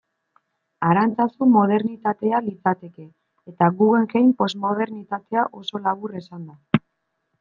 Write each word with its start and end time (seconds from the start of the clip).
Arantzazu 0.85 1.47
modernitatea 1.55 2.39
litzateke, 2.45 3.05
eta 3.53 3.69
Guggenheim, 3.83 4.33
posmodernitatea, 4.41 5.45
oso 5.61 5.83
labur 5.89 6.17
esanda. 6.23 6.59